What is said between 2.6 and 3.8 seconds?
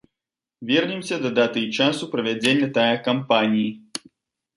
тае кампаніі.